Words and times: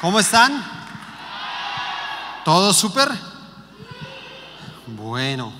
¿Cómo 0.00 0.18
están? 0.18 0.64
¿Todo 2.42 2.72
súper? 2.72 3.10
Bueno, 4.86 5.52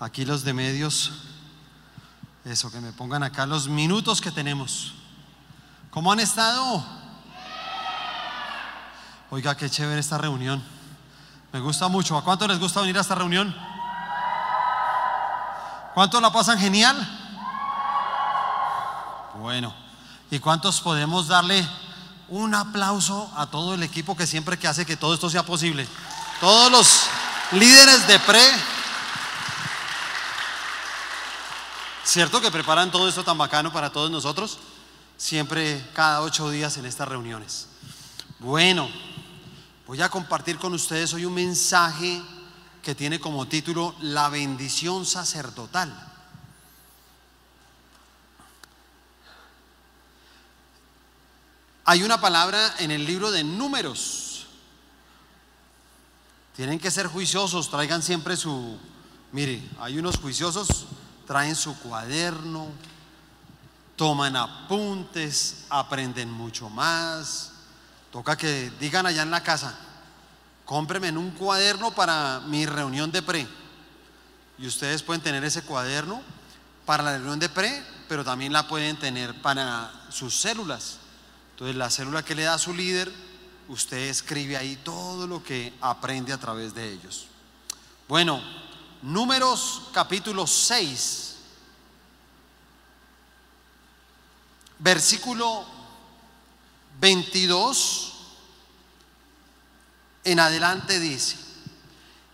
aquí 0.00 0.24
los 0.24 0.42
de 0.42 0.54
medios, 0.54 1.12
eso, 2.46 2.70
que 2.70 2.80
me 2.80 2.92
pongan 2.92 3.22
acá 3.22 3.44
los 3.44 3.68
minutos 3.68 4.22
que 4.22 4.30
tenemos. 4.30 4.94
¿Cómo 5.90 6.10
han 6.12 6.20
estado? 6.20 6.82
Oiga, 9.30 9.54
qué 9.54 9.68
chévere 9.68 10.00
esta 10.00 10.16
reunión. 10.16 10.64
Me 11.52 11.60
gusta 11.60 11.88
mucho. 11.88 12.16
¿A 12.16 12.24
cuánto 12.24 12.48
les 12.48 12.58
gusta 12.58 12.80
venir 12.80 12.96
a 12.96 13.02
esta 13.02 13.16
reunión? 13.16 13.54
¿Cuántos 15.92 16.22
la 16.22 16.32
pasan 16.32 16.58
genial? 16.58 16.96
Bueno, 19.34 19.74
¿y 20.30 20.38
cuántos 20.38 20.80
podemos 20.80 21.28
darle 21.28 21.66
un 22.28 22.54
aplauso 22.54 23.30
a 23.36 23.46
todo 23.46 23.74
el 23.74 23.82
equipo 23.82 24.16
que 24.16 24.26
siempre 24.26 24.58
que 24.58 24.68
hace 24.68 24.86
que 24.86 24.96
todo 24.96 25.14
esto 25.14 25.30
sea 25.30 25.44
posible? 25.44 25.86
Todos 26.40 26.70
los 26.70 27.02
líderes 27.52 28.06
de 28.06 28.18
pre, 28.20 28.42
¿cierto 32.04 32.40
que 32.40 32.50
preparan 32.50 32.90
todo 32.90 33.08
esto 33.08 33.24
tan 33.24 33.38
bacano 33.38 33.72
para 33.72 33.90
todos 33.90 34.10
nosotros? 34.10 34.58
Siempre 35.16 35.82
cada 35.94 36.22
ocho 36.22 36.50
días 36.50 36.76
en 36.76 36.86
estas 36.86 37.08
reuniones. 37.08 37.68
Bueno, 38.38 38.88
voy 39.86 40.02
a 40.02 40.10
compartir 40.10 40.58
con 40.58 40.74
ustedes 40.74 41.12
hoy 41.14 41.24
un 41.24 41.34
mensaje 41.34 42.22
que 42.82 42.94
tiene 42.94 43.18
como 43.18 43.46
título 43.46 43.94
La 44.00 44.28
bendición 44.28 45.06
sacerdotal. 45.06 46.15
Hay 51.88 52.02
una 52.02 52.20
palabra 52.20 52.74
en 52.80 52.90
el 52.90 53.06
libro 53.06 53.30
de 53.30 53.44
números. 53.44 54.48
Tienen 56.56 56.80
que 56.80 56.90
ser 56.90 57.06
juiciosos, 57.06 57.70
traigan 57.70 58.02
siempre 58.02 58.36
su... 58.36 58.76
Mire, 59.30 59.62
hay 59.78 59.96
unos 59.96 60.18
juiciosos, 60.18 60.86
traen 61.28 61.54
su 61.54 61.78
cuaderno, 61.78 62.66
toman 63.94 64.34
apuntes, 64.34 65.66
aprenden 65.70 66.28
mucho 66.28 66.68
más. 66.68 67.52
Toca 68.10 68.36
que 68.36 68.72
digan 68.80 69.06
allá 69.06 69.22
en 69.22 69.30
la 69.30 69.44
casa, 69.44 69.78
cómpreme 70.64 71.12
un 71.12 71.30
cuaderno 71.30 71.92
para 71.92 72.40
mi 72.40 72.66
reunión 72.66 73.12
de 73.12 73.22
pre. 73.22 73.46
Y 74.58 74.66
ustedes 74.66 75.04
pueden 75.04 75.22
tener 75.22 75.44
ese 75.44 75.62
cuaderno 75.62 76.20
para 76.84 77.04
la 77.04 77.12
reunión 77.12 77.38
de 77.38 77.48
pre, 77.48 77.80
pero 78.08 78.24
también 78.24 78.52
la 78.52 78.66
pueden 78.66 78.98
tener 78.98 79.40
para 79.40 79.92
sus 80.10 80.34
células. 80.34 80.98
Entonces 81.56 81.76
la 81.76 81.88
célula 81.88 82.22
que 82.22 82.34
le 82.34 82.42
da 82.42 82.52
a 82.52 82.58
su 82.58 82.74
líder, 82.74 83.10
usted 83.68 83.96
escribe 84.10 84.58
ahí 84.58 84.76
todo 84.76 85.26
lo 85.26 85.42
que 85.42 85.72
aprende 85.80 86.34
a 86.34 86.38
través 86.38 86.74
de 86.74 86.92
ellos. 86.92 87.28
Bueno, 88.06 88.42
números 89.00 89.84
capítulo 89.90 90.46
6, 90.46 91.36
versículo 94.80 95.64
22 97.00 98.12
en 100.24 100.40
adelante 100.40 101.00
dice, 101.00 101.38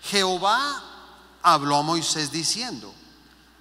Jehová 0.03 0.83
habló 1.43 1.77
a 1.77 1.83
Moisés 1.83 2.33
diciendo, 2.33 2.93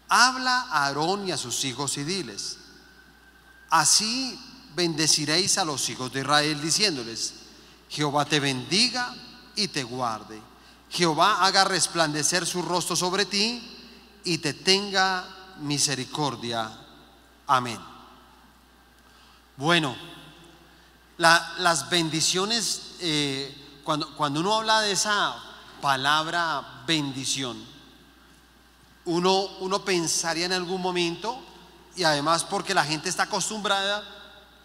habla 0.09 0.61
a 0.71 0.87
Aarón 0.87 1.27
y 1.27 1.31
a 1.31 1.37
sus 1.37 1.63
hijos 1.65 1.99
y 1.99 2.03
diles, 2.03 2.57
así 3.69 4.39
bendeciréis 4.75 5.57
a 5.57 5.65
los 5.65 5.87
hijos 5.89 6.11
de 6.13 6.21
Israel 6.21 6.61
diciéndoles, 6.61 7.33
Jehová 7.89 8.25
te 8.25 8.39
bendiga 8.39 9.13
y 9.55 9.67
te 9.67 9.83
guarde. 9.83 10.41
Jehová 10.89 11.45
haga 11.45 11.63
resplandecer 11.63 12.45
su 12.45 12.61
rostro 12.61 12.95
sobre 12.95 13.25
ti 13.25 13.61
y 14.23 14.37
te 14.37 14.53
tenga 14.53 15.25
misericordia. 15.59 16.71
Amén. 17.47 17.79
Bueno, 19.57 19.95
las 21.17 21.89
bendiciones, 21.89 22.95
eh, 22.99 23.79
cuando, 23.83 24.15
cuando 24.15 24.39
uno 24.39 24.55
habla 24.55 24.81
de 24.81 24.93
esa 24.93 25.35
palabra 25.81 26.83
bendición, 26.85 27.63
uno, 29.05 29.43
uno 29.59 29.83
pensaría 29.83 30.45
en 30.45 30.53
algún 30.53 30.81
momento, 30.81 31.39
y 31.95 32.03
además 32.03 32.43
porque 32.43 32.73
la 32.73 32.85
gente 32.85 33.09
está 33.09 33.23
acostumbrada, 33.23 34.03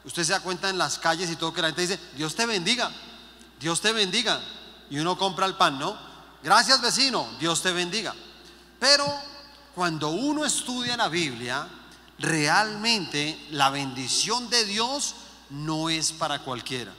Usted 0.07 0.23
se 0.23 0.33
da 0.33 0.41
cuenta 0.41 0.71
en 0.71 0.79
las 0.79 0.99
calles 0.99 1.29
y 1.31 1.37
todo 1.37 1.53
que 1.53 1.61
la 1.61 1.69
gente 1.69 1.83
dice, 1.83 2.01
Dios 2.17 2.37
te 2.37 2.47
bendiga, 2.47 2.91
Dios 3.59 3.81
te 3.81 3.93
bendiga. 3.93 4.41
Y 4.89 4.99
uno 5.01 5.19
compra 5.19 5.47
el 5.47 5.57
pan, 5.57 5.81
¿no? 5.81 5.99
Gracias 6.45 6.81
vecino, 6.81 7.29
Dios 7.41 7.61
te 7.61 7.73
bendiga. 7.73 8.15
Pero 8.79 9.05
cuando 9.75 10.11
uno 10.11 10.45
estudia 10.45 10.97
la 10.97 11.09
Biblia, 11.09 11.67
realmente 12.21 13.37
la 13.51 13.71
bendición 13.71 14.49
de 14.49 14.65
Dios 14.65 15.17
no 15.51 15.91
es 15.91 16.13
para 16.13 16.39
cualquiera. 16.39 16.93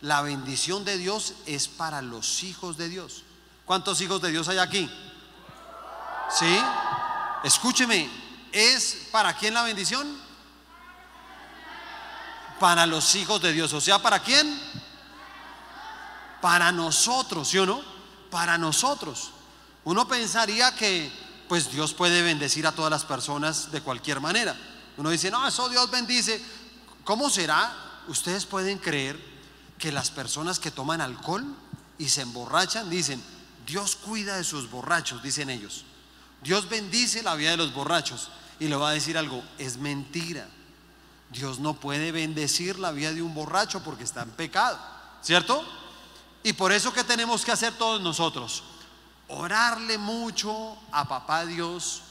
La 0.00 0.22
bendición 0.22 0.84
de 0.84 0.96
Dios 0.96 1.34
es 1.46 1.66
para 1.66 2.02
los 2.02 2.44
hijos 2.44 2.76
de 2.76 2.88
Dios. 2.88 3.24
¿Cuántos 3.64 4.00
hijos 4.00 4.22
de 4.22 4.30
Dios 4.30 4.46
hay 4.48 4.58
aquí? 4.58 4.88
¿Sí? 6.30 6.60
Escúcheme, 7.42 8.08
¿es 8.52 9.08
para 9.10 9.36
quién 9.36 9.54
la 9.54 9.64
bendición? 9.64 10.23
Para 12.58 12.86
los 12.86 13.14
hijos 13.14 13.40
de 13.40 13.52
Dios. 13.52 13.72
O 13.72 13.80
sea, 13.80 14.00
¿para 14.00 14.20
quién? 14.20 14.58
Para 16.40 16.72
nosotros, 16.72 17.48
¿sí 17.48 17.58
o 17.58 17.66
no? 17.66 17.82
Para 18.30 18.58
nosotros. 18.58 19.30
Uno 19.84 20.08
pensaría 20.08 20.74
que 20.74 21.10
pues 21.48 21.70
Dios 21.70 21.92
puede 21.92 22.22
bendecir 22.22 22.66
a 22.66 22.72
todas 22.72 22.90
las 22.90 23.04
personas 23.04 23.70
de 23.70 23.80
cualquier 23.80 24.20
manera. 24.20 24.56
Uno 24.96 25.10
dice, 25.10 25.30
no, 25.30 25.46
eso 25.46 25.68
Dios 25.68 25.90
bendice. 25.90 26.42
¿Cómo 27.04 27.28
será? 27.28 28.02
Ustedes 28.08 28.46
pueden 28.46 28.78
creer 28.78 29.18
que 29.78 29.92
las 29.92 30.10
personas 30.10 30.58
que 30.58 30.70
toman 30.70 31.00
alcohol 31.00 31.44
y 31.98 32.08
se 32.08 32.22
emborrachan 32.22 32.88
dicen, 32.88 33.22
Dios 33.66 33.96
cuida 33.96 34.36
de 34.36 34.44
sus 34.44 34.70
borrachos, 34.70 35.22
dicen 35.22 35.50
ellos. 35.50 35.84
Dios 36.42 36.68
bendice 36.68 37.22
la 37.22 37.34
vida 37.34 37.50
de 37.50 37.56
los 37.56 37.74
borrachos. 37.74 38.30
Y 38.60 38.68
le 38.68 38.76
va 38.76 38.90
a 38.90 38.92
decir 38.92 39.18
algo, 39.18 39.42
es 39.58 39.78
mentira. 39.78 40.48
Dios 41.30 41.58
no 41.58 41.74
puede 41.74 42.12
bendecir 42.12 42.78
la 42.78 42.92
vida 42.92 43.12
de 43.12 43.22
un 43.22 43.34
borracho 43.34 43.82
porque 43.82 44.04
está 44.04 44.22
en 44.22 44.30
pecado, 44.30 44.78
¿cierto? 45.22 45.64
Y 46.42 46.52
por 46.52 46.72
eso 46.72 46.92
que 46.92 47.04
tenemos 47.04 47.44
que 47.44 47.52
hacer 47.52 47.72
todos 47.74 48.00
nosotros, 48.00 48.62
orarle 49.28 49.98
mucho 49.98 50.76
a 50.92 51.08
papá 51.08 51.46
Dios 51.46 52.02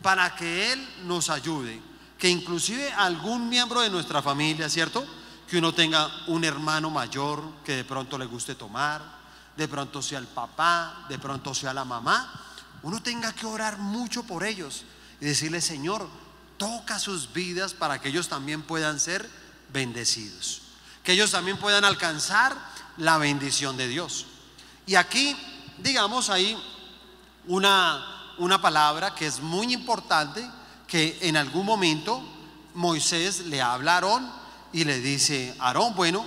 para 0.00 0.34
que 0.34 0.72
Él 0.72 0.88
nos 1.04 1.30
ayude, 1.30 1.80
que 2.18 2.28
inclusive 2.28 2.92
algún 2.92 3.48
miembro 3.48 3.80
de 3.80 3.90
nuestra 3.90 4.22
familia, 4.22 4.68
¿cierto? 4.68 5.04
Que 5.48 5.58
uno 5.58 5.74
tenga 5.74 6.10
un 6.28 6.44
hermano 6.44 6.90
mayor 6.90 7.42
que 7.64 7.76
de 7.76 7.84
pronto 7.84 8.16
le 8.16 8.26
guste 8.26 8.54
tomar, 8.54 9.02
de 9.56 9.68
pronto 9.68 10.00
sea 10.00 10.18
el 10.18 10.26
papá, 10.26 11.04
de 11.08 11.18
pronto 11.18 11.54
sea 11.54 11.74
la 11.74 11.84
mamá, 11.84 12.32
uno 12.82 13.02
tenga 13.02 13.32
que 13.32 13.46
orar 13.46 13.78
mucho 13.78 14.24
por 14.24 14.44
ellos 14.44 14.84
y 15.20 15.26
decirle, 15.26 15.60
Señor, 15.60 16.08
toca 16.62 17.00
sus 17.00 17.32
vidas 17.32 17.74
para 17.74 18.00
que 18.00 18.08
ellos 18.08 18.28
también 18.28 18.62
puedan 18.62 19.00
ser 19.00 19.28
bendecidos, 19.72 20.62
que 21.02 21.10
ellos 21.10 21.32
también 21.32 21.56
puedan 21.56 21.84
alcanzar 21.84 22.56
la 22.98 23.18
bendición 23.18 23.76
de 23.76 23.88
Dios. 23.88 24.26
Y 24.86 24.94
aquí, 24.94 25.36
digamos, 25.78 26.30
hay 26.30 26.56
una, 27.48 28.34
una 28.38 28.62
palabra 28.62 29.12
que 29.12 29.26
es 29.26 29.40
muy 29.40 29.72
importante, 29.72 30.48
que 30.86 31.18
en 31.22 31.36
algún 31.36 31.66
momento 31.66 32.22
Moisés 32.74 33.40
le 33.40 33.60
habla 33.60 33.94
a 33.94 33.94
Aarón 33.96 34.32
y 34.72 34.84
le 34.84 35.00
dice, 35.00 35.56
Aarón, 35.58 35.96
bueno, 35.96 36.24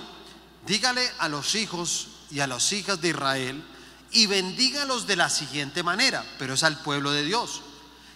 dígale 0.66 1.10
a 1.18 1.30
los 1.30 1.54
hijos 1.54 2.08
y 2.30 2.40
a 2.40 2.46
las 2.46 2.74
hijas 2.74 3.00
de 3.00 3.08
Israel 3.08 3.64
y 4.10 4.26
bendígalos 4.26 5.06
de 5.06 5.16
la 5.16 5.30
siguiente 5.30 5.82
manera, 5.82 6.22
pero 6.38 6.52
es 6.52 6.62
al 6.62 6.78
pueblo 6.82 7.10
de 7.10 7.24
Dios. 7.24 7.62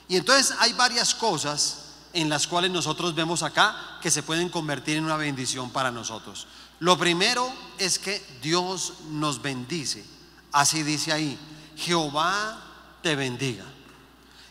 Y 0.07 0.17
entonces 0.17 0.55
hay 0.59 0.75
varias 0.75 1.15
cosas 1.15 1.80
en 2.13 2.29
las 2.29 2.47
cuales 2.47 2.71
nosotros 2.71 3.15
vemos 3.15 3.43
acá 3.43 3.99
que 4.03 4.11
se 4.11 4.23
pueden 4.23 4.49
convertir 4.49 4.97
en 4.97 5.05
una 5.05 5.17
bendición 5.17 5.71
para 5.71 5.91
nosotros. 5.91 6.47
Lo 6.81 6.99
primero 6.99 7.53
es 7.79 7.99
que 7.99 8.25
Dios 8.43 8.95
nos 9.11 9.43
bendice. 9.43 10.05
Así 10.53 10.83
dice 10.83 11.13
ahí, 11.13 11.39
Jehová 11.77 12.59
te 13.03 13.15
bendiga. 13.15 13.65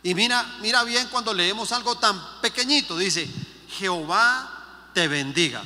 Y 0.03 0.15
mira, 0.15 0.57
mira 0.61 0.83
bien 0.83 1.07
cuando 1.09 1.33
leemos 1.33 1.71
algo 1.71 1.97
tan 1.97 2.17
pequeñito, 2.41 2.97
dice, 2.97 3.29
Jehová 3.77 4.89
te 4.93 5.07
bendiga. 5.07 5.61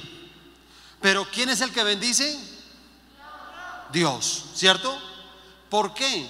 Pero 1.01 1.27
¿quién 1.29 1.49
es 1.49 1.61
el 1.61 1.71
que 1.71 1.83
bendice? 1.83 2.39
Dios, 3.91 4.45
¿cierto? 4.55 4.97
¿Por 5.69 5.93
qué? 5.93 6.27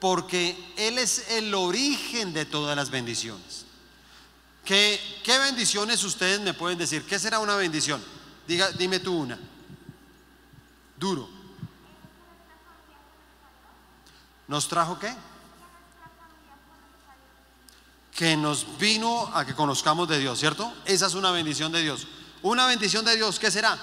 Porque 0.00 0.72
Él 0.76 0.98
es 0.98 1.30
el 1.30 1.54
origen 1.54 2.32
de 2.32 2.46
todas 2.46 2.76
las 2.76 2.90
bendiciones. 2.90 3.65
¿Qué, 4.66 5.00
bendiciones 5.24 6.02
ustedes 6.02 6.40
me 6.40 6.52
pueden 6.52 6.76
decir? 6.76 7.06
¿Qué 7.06 7.20
será 7.20 7.38
una 7.38 7.54
bendición? 7.54 8.02
Diga, 8.48 8.68
dime 8.72 8.98
tú 8.98 9.16
una. 9.16 9.38
Duro. 10.96 11.30
¿Nos 14.48 14.68
trajo 14.68 14.98
qué? 14.98 15.14
Que 18.12 18.36
nos 18.36 18.76
vino 18.78 19.30
a 19.32 19.44
que 19.44 19.54
conozcamos 19.54 20.08
de 20.08 20.18
Dios, 20.18 20.40
¿cierto? 20.40 20.72
Esa 20.84 21.06
es 21.06 21.14
una 21.14 21.30
bendición 21.30 21.70
de 21.70 21.82
Dios. 21.82 22.08
Una 22.42 22.66
bendición 22.66 23.04
de 23.04 23.14
Dios, 23.14 23.38
¿qué 23.38 23.52
será? 23.52 23.78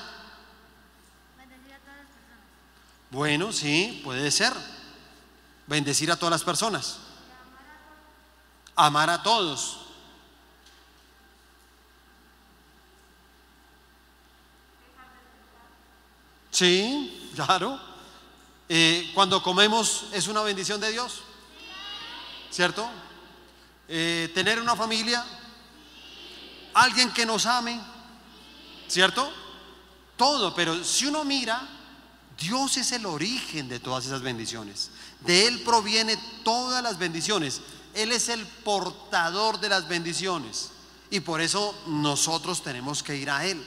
Bueno, 3.10 3.54
sí, 3.54 4.02
puede 4.04 4.30
ser. 4.32 4.52
Bendecir 5.66 6.12
a 6.12 6.18
todas 6.18 6.32
las 6.32 6.44
personas. 6.44 6.98
Amar 8.76 9.10
a 9.10 9.24
todos. 9.24 9.83
Sí, 16.54 17.32
claro. 17.36 17.80
Eh, 18.70 19.10
cuando 19.16 19.42
comemos 19.42 20.06
es 20.14 20.28
una 20.28 20.44
bendición 20.44 20.80
de 20.80 20.92
Dios, 20.92 21.22
¿cierto? 22.52 22.88
Eh, 23.88 24.32
tener 24.36 24.62
una 24.62 24.76
familia, 24.76 25.26
alguien 26.76 27.12
que 27.12 27.26
nos 27.26 27.48
ame, 27.48 27.82
¿cierto? 28.88 29.34
Todo, 30.16 30.54
pero 30.54 30.84
si 30.84 31.08
uno 31.08 31.26
mira, 31.26 31.68
Dios 32.40 32.78
es 32.78 32.92
el 32.92 33.08
origen 33.08 33.68
de 33.68 33.80
todas 33.80 34.06
esas 34.06 34.22
bendiciones. 34.22 34.92
De 35.22 35.48
Él 35.48 35.62
proviene 35.62 36.18
todas 36.44 36.84
las 36.84 37.00
bendiciones. 37.00 37.62
Él 37.96 38.12
es 38.12 38.30
el 38.30 38.46
portador 38.46 39.60
de 39.60 39.70
las 39.70 39.88
bendiciones. 39.88 40.70
Y 41.10 41.20
por 41.22 41.42
eso 41.42 41.76
nosotros 41.88 42.62
tenemos 42.62 43.02
que 43.02 43.18
ir 43.18 43.32
a 43.32 43.44
Él 43.44 43.66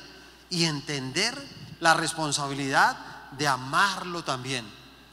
y 0.51 0.65
entender 0.67 1.66
la 1.81 1.95
responsabilidad 1.95 2.97
de 3.33 3.49
amarlo 3.49 4.25
también. 4.25 4.65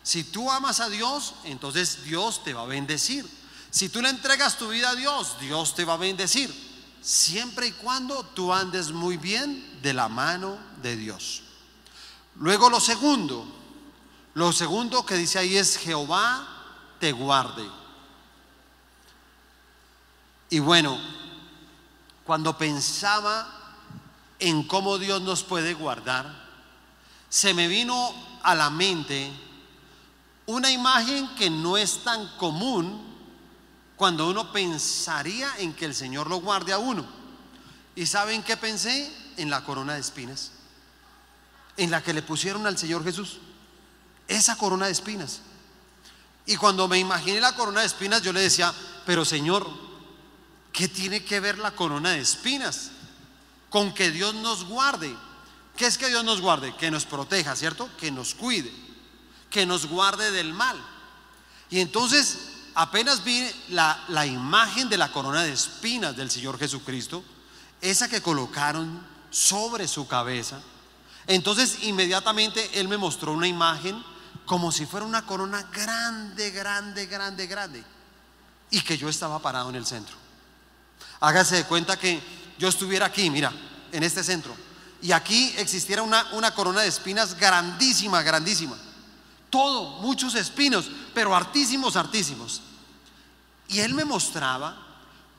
Si 0.03 0.23
tú 0.25 0.51
amas 0.51 0.79
a 0.79 0.89
Dios, 0.89 1.33
entonces 1.45 2.03
Dios 2.03 2.43
te 2.43 2.53
va 2.53 2.63
a 2.63 2.65
bendecir. 2.65 3.25
Si 3.71 3.89
tú 3.89 4.01
le 4.01 4.09
entregas 4.09 4.57
tu 4.57 4.69
vida 4.69 4.91
a 4.91 4.95
Dios, 4.95 5.37
Dios 5.39 5.73
te 5.75 5.85
va 5.85 5.93
a 5.93 5.97
bendecir. 5.97 6.53
Siempre 7.01 7.67
y 7.67 7.71
cuando 7.71 8.23
tú 8.23 8.53
andes 8.53 8.91
muy 8.91 9.17
bien 9.17 9.81
de 9.81 9.93
la 9.93 10.09
mano 10.09 10.57
de 10.81 10.95
Dios. 10.95 11.41
Luego 12.35 12.69
lo 12.69 12.79
segundo, 12.79 13.45
lo 14.33 14.51
segundo 14.51 15.05
que 15.05 15.15
dice 15.15 15.39
ahí 15.39 15.57
es 15.57 15.77
Jehová 15.77 16.47
te 16.99 17.11
guarde. 17.11 17.67
Y 20.49 20.59
bueno, 20.59 20.99
cuando 22.25 22.57
pensaba 22.57 23.47
en 24.39 24.63
cómo 24.67 24.97
Dios 24.97 25.21
nos 25.21 25.43
puede 25.43 25.73
guardar, 25.73 26.42
se 27.33 27.55
me 27.55 27.67
vino 27.67 28.13
a 28.43 28.53
la 28.53 28.69
mente 28.69 29.27
una 30.45 30.69
imagen 30.69 31.27
que 31.33 31.49
no 31.49 31.77
es 31.77 32.03
tan 32.03 32.27
común 32.37 33.01
cuando 33.95 34.29
uno 34.29 34.51
pensaría 34.51 35.51
en 35.57 35.73
que 35.73 35.85
el 35.85 35.95
Señor 35.95 36.29
lo 36.29 36.41
guarde 36.41 36.73
a 36.73 36.77
uno. 36.77 37.03
¿Y 37.95 38.05
saben 38.05 38.43
qué 38.43 38.55
pensé? 38.55 39.11
En 39.37 39.49
la 39.49 39.63
corona 39.63 39.95
de 39.95 40.01
espinas, 40.01 40.51
en 41.75 41.89
la 41.89 42.03
que 42.03 42.13
le 42.13 42.21
pusieron 42.21 42.67
al 42.67 42.77
Señor 42.77 43.03
Jesús. 43.03 43.39
Esa 44.27 44.55
corona 44.55 44.85
de 44.85 44.91
espinas. 44.91 45.41
Y 46.45 46.55
cuando 46.55 46.87
me 46.87 46.99
imaginé 46.99 47.41
la 47.41 47.55
corona 47.55 47.79
de 47.79 47.87
espinas, 47.87 48.21
yo 48.21 48.31
le 48.31 48.41
decía, 48.41 48.71
pero 49.07 49.25
Señor, 49.25 49.67
¿qué 50.71 50.87
tiene 50.87 51.25
que 51.25 51.39
ver 51.39 51.57
la 51.57 51.71
corona 51.71 52.11
de 52.11 52.19
espinas 52.19 52.91
con 53.71 53.91
que 53.91 54.11
Dios 54.11 54.35
nos 54.35 54.65
guarde? 54.65 55.15
¿Qué 55.75 55.87
es 55.87 55.97
que 55.97 56.07
Dios 56.07 56.23
nos 56.23 56.41
guarde? 56.41 56.75
Que 56.75 56.91
nos 56.91 57.05
proteja, 57.05 57.55
¿cierto? 57.55 57.89
Que 57.97 58.11
nos 58.11 58.35
cuide, 58.35 58.71
que 59.49 59.65
nos 59.65 59.87
guarde 59.87 60.31
del 60.31 60.53
mal. 60.53 60.79
Y 61.69 61.79
entonces 61.79 62.49
apenas 62.75 63.23
vi 63.23 63.49
la, 63.69 64.03
la 64.09 64.25
imagen 64.25 64.87
de 64.89 64.97
la 64.97 65.11
corona 65.11 65.43
de 65.43 65.53
espinas 65.53 66.15
del 66.15 66.29
Señor 66.29 66.59
Jesucristo, 66.59 67.23
esa 67.81 68.07
que 68.07 68.21
colocaron 68.21 69.05
sobre 69.31 69.87
su 69.87 70.07
cabeza. 70.07 70.61
Entonces 71.25 71.79
inmediatamente 71.83 72.79
Él 72.79 72.87
me 72.87 72.97
mostró 72.97 73.31
una 73.31 73.47
imagen 73.47 74.03
como 74.45 74.71
si 74.71 74.85
fuera 74.85 75.05
una 75.05 75.25
corona 75.25 75.63
grande, 75.71 76.51
grande, 76.51 77.07
grande, 77.07 77.47
grande. 77.47 77.83
Y 78.69 78.81
que 78.81 78.97
yo 78.97 79.09
estaba 79.09 79.39
parado 79.39 79.69
en 79.69 79.75
el 79.75 79.85
centro. 79.85 80.15
Hágase 81.19 81.55
de 81.55 81.63
cuenta 81.65 81.97
que 81.97 82.21
yo 82.59 82.67
estuviera 82.67 83.07
aquí, 83.07 83.29
mira, 83.29 83.51
en 83.91 84.03
este 84.03 84.23
centro 84.23 84.55
y 85.03 85.11
aquí 85.11 85.53
existiera 85.57 86.01
una, 86.01 86.29
una 86.31 86.55
corona 86.55 86.79
de 86.81 86.87
espinas 86.87 87.37
grandísima, 87.37 88.23
grandísima. 88.23 88.77
Todo, 89.49 89.99
muchos 89.99 90.33
espinos, 90.33 90.89
pero 91.13 91.35
hartísimos, 91.35 91.97
hartísimos. 91.97 92.61
Y 93.67 93.81
él 93.81 93.93
me 93.93 94.05
mostraba 94.05 94.77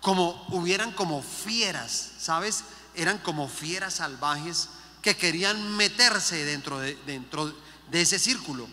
como 0.03 0.47
hubieran 0.51 0.93
como 0.93 1.23
fieras, 1.23 2.11
¿sabes? 2.19 2.65
Eran 2.95 3.17
como 3.17 3.49
fieras 3.49 3.95
salvajes 3.95 4.69
que 5.01 5.17
querían 5.17 5.75
meterse 5.79 6.45
dentro 6.45 6.79
de, 6.81 6.97
dentro 7.07 7.51
de 7.91 8.03
ese 8.03 8.19
círculo, 8.19 8.69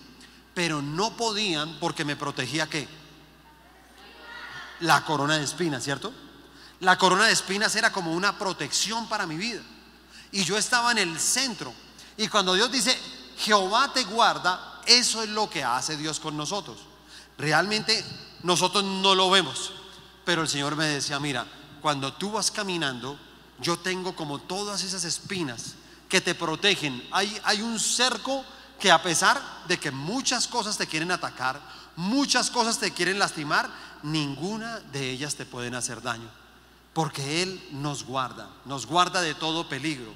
pero 0.54 0.82
no 0.82 1.16
podían 1.16 1.80
porque 1.80 2.04
me 2.04 2.18
protegía 2.18 2.70
qué? 2.70 2.86
La 4.82 5.06
corona 5.06 5.38
de 5.38 5.46
espinas, 5.46 5.86
¿cierto? 5.86 6.14
La 6.82 6.98
corona 6.98 7.28
de 7.28 7.32
espinas 7.32 7.78
era 7.78 7.94
como 7.94 8.12
una 8.12 8.38
protección 8.38 9.08
para 9.08 9.26
mi 9.26 9.38
vida 9.38 9.62
y 10.32 10.44
yo 10.44 10.58
estaba 10.58 10.92
en 10.92 10.98
el 10.98 11.20
centro. 11.20 11.74
Y 12.18 12.28
cuando 12.28 12.54
Dios 12.54 12.72
dice, 12.72 12.98
Jehová 13.38 13.92
te 13.94 14.04
guarda, 14.04 14.82
eso 14.86 15.24
es 15.24 15.30
lo 15.30 15.50
que 15.50 15.64
hace 15.64 15.98
Dios 15.98 16.20
con 16.20 16.38
nosotros. 16.38 16.80
Realmente 17.38 18.04
nosotros 18.44 18.84
no 18.84 19.16
lo 19.16 19.30
vemos, 19.30 19.74
pero 20.26 20.42
el 20.42 20.48
Señor 20.48 20.76
me 20.76 20.86
decía, 20.86 21.20
mira, 21.20 21.46
cuando 21.82 22.14
tú 22.14 22.32
vas 22.32 22.52
caminando, 22.52 23.18
yo 23.60 23.78
tengo 23.78 24.16
como 24.16 24.40
todas 24.40 24.84
esas 24.84 25.04
espinas 25.04 25.76
que 26.08 26.22
te 26.22 26.36
protegen. 26.36 27.08
Hay, 27.12 27.40
hay 27.44 27.62
un 27.62 27.80
cerco 27.80 28.44
que 28.80 28.92
a 28.92 29.02
pesar 29.02 29.42
de 29.68 29.80
que 29.80 29.92
muchas 29.92 30.48
cosas 30.48 30.78
te 30.78 30.88
quieren 30.88 31.12
atacar, 31.12 31.62
muchas 31.96 32.50
cosas 32.50 32.80
te 32.80 32.92
quieren 32.92 33.20
lastimar, 33.20 33.70
ninguna 34.04 34.80
de 34.92 35.12
ellas 35.12 35.36
te 35.36 35.46
pueden 35.46 35.76
hacer 35.76 36.02
daño. 36.02 36.41
Porque 36.94 37.42
Él 37.42 37.68
nos 37.72 38.04
guarda, 38.04 38.50
nos 38.66 38.86
guarda 38.86 39.22
de 39.22 39.34
todo 39.34 39.70
peligro, 39.70 40.14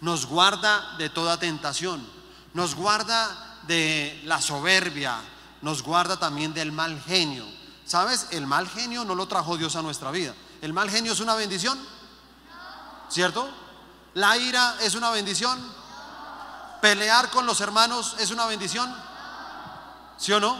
nos 0.00 0.26
guarda 0.26 0.96
de 0.96 1.10
toda 1.10 1.38
tentación, 1.38 2.06
nos 2.54 2.74
guarda 2.74 3.60
de 3.66 4.22
la 4.24 4.40
soberbia, 4.40 5.20
nos 5.62 5.82
guarda 5.82 6.18
también 6.18 6.54
del 6.54 6.72
mal 6.72 7.00
genio. 7.02 7.46
¿Sabes? 7.84 8.28
El 8.30 8.46
mal 8.46 8.68
genio 8.68 9.04
no 9.04 9.14
lo 9.14 9.28
trajo 9.28 9.58
Dios 9.58 9.76
a 9.76 9.82
nuestra 9.82 10.10
vida. 10.10 10.34
¿El 10.62 10.72
mal 10.72 10.90
genio 10.90 11.12
es 11.12 11.20
una 11.20 11.34
bendición? 11.34 11.78
¿Cierto? 13.10 13.48
¿La 14.14 14.36
ira 14.38 14.76
es 14.80 14.94
una 14.94 15.10
bendición? 15.10 15.60
¿Pelear 16.80 17.30
con 17.30 17.44
los 17.44 17.60
hermanos 17.60 18.16
es 18.18 18.30
una 18.30 18.46
bendición? 18.46 18.94
¿Sí 20.16 20.32
o 20.32 20.40
no? 20.40 20.56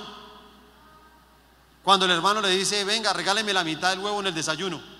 Cuando 1.82 2.04
el 2.06 2.12
hermano 2.12 2.40
le 2.40 2.48
dice, 2.48 2.84
venga, 2.84 3.12
regáleme 3.12 3.52
la 3.52 3.64
mitad 3.64 3.90
del 3.90 4.00
huevo 4.00 4.20
en 4.20 4.26
el 4.28 4.34
desayuno. 4.34 4.93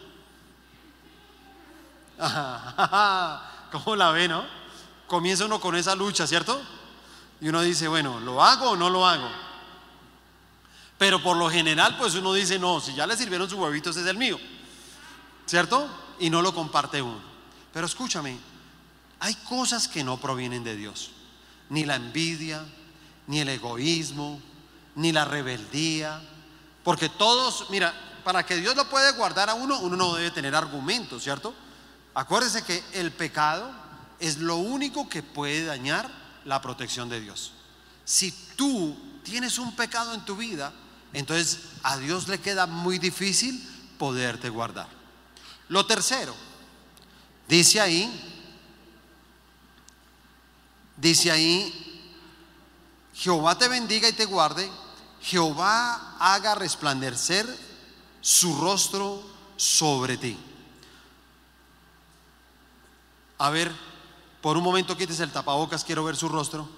¿Cómo 3.72 3.96
la 3.96 4.10
ve, 4.10 4.28
no? 4.28 4.44
Comienza 5.06 5.44
uno 5.44 5.60
con 5.60 5.76
esa 5.76 5.94
lucha, 5.94 6.26
¿cierto? 6.26 6.60
Y 7.40 7.48
uno 7.48 7.62
dice, 7.62 7.88
bueno, 7.88 8.20
¿lo 8.20 8.42
hago 8.42 8.70
o 8.70 8.76
no 8.76 8.88
lo 8.90 9.06
hago? 9.06 9.28
Pero 10.98 11.22
por 11.22 11.36
lo 11.36 11.50
general, 11.50 11.96
pues 11.98 12.14
uno 12.14 12.32
dice, 12.32 12.58
no, 12.58 12.80
si 12.80 12.94
ya 12.94 13.06
le 13.06 13.16
sirvieron 13.16 13.50
sus 13.50 13.58
huevitos 13.58 13.96
es 13.96 14.06
el 14.06 14.16
mío, 14.16 14.38
¿cierto? 15.44 15.88
Y 16.20 16.30
no 16.30 16.40
lo 16.40 16.54
comparte 16.54 17.02
uno. 17.02 17.20
Pero 17.72 17.86
escúchame, 17.86 18.38
hay 19.20 19.34
cosas 19.34 19.88
que 19.88 20.04
no 20.04 20.18
provienen 20.18 20.62
de 20.62 20.76
Dios. 20.76 21.10
Ni 21.68 21.84
la 21.84 21.96
envidia, 21.96 22.64
ni 23.26 23.40
el 23.40 23.48
egoísmo, 23.48 24.40
ni 24.94 25.12
la 25.12 25.24
rebeldía. 25.24 26.22
Porque 26.84 27.08
todos, 27.08 27.66
mira, 27.70 27.92
para 28.22 28.46
que 28.46 28.56
Dios 28.56 28.76
lo 28.76 28.88
pueda 28.88 29.10
guardar 29.12 29.50
a 29.50 29.54
uno, 29.54 29.80
uno 29.80 29.96
no 29.96 30.14
debe 30.14 30.30
tener 30.30 30.54
argumentos, 30.54 31.22
¿cierto? 31.22 31.54
Acuérdese 32.14 32.62
que 32.64 32.82
el 32.92 33.12
pecado 33.12 33.70
es 34.20 34.38
lo 34.38 34.56
único 34.56 35.08
que 35.08 35.22
puede 35.22 35.64
dañar 35.64 36.10
la 36.44 36.62
protección 36.62 37.08
de 37.08 37.20
Dios. 37.20 37.52
Si 38.04 38.30
tú 38.56 38.96
tienes 39.24 39.58
un 39.58 39.74
pecado 39.74 40.14
en 40.14 40.24
tu 40.24 40.36
vida, 40.36 40.72
entonces 41.12 41.60
a 41.82 41.96
Dios 41.96 42.28
le 42.28 42.40
queda 42.40 42.66
muy 42.66 42.98
difícil 42.98 43.60
poderte 43.98 44.48
guardar. 44.48 44.88
Lo 45.68 45.86
tercero, 45.86 46.34
dice 47.48 47.80
ahí, 47.80 48.08
dice 50.96 51.30
ahí, 51.30 51.80
Jehová 53.14 53.56
te 53.58 53.68
bendiga 53.68 54.08
y 54.08 54.12
te 54.12 54.24
guarde, 54.24 54.70
Jehová 55.20 56.16
haga 56.18 56.54
resplandecer 56.54 57.46
su 58.20 58.56
rostro 58.56 59.22
sobre 59.56 60.16
ti. 60.16 60.38
A 63.38 63.50
ver, 63.50 63.72
por 64.40 64.56
un 64.56 64.62
momento 64.62 64.96
quites 64.96 65.20
el 65.20 65.32
tapabocas, 65.32 65.84
quiero 65.84 66.04
ver 66.04 66.16
su 66.16 66.28
rostro. 66.28 66.68